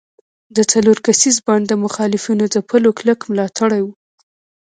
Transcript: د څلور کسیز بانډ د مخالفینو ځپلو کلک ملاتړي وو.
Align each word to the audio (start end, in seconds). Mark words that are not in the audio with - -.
د 0.55 0.57
څلور 0.71 0.97
کسیز 1.05 1.35
بانډ 1.45 1.63
د 1.69 1.73
مخالفینو 1.83 2.43
ځپلو 2.53 2.89
کلک 2.99 3.19
ملاتړي 3.31 3.81
وو. 3.83 3.93